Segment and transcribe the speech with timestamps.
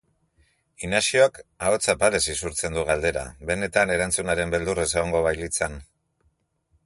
[0.85, 5.79] Inaxiok ahots apalez isurtzen du galdera, benetan erantzunaren beldurrez egongo bailitzan.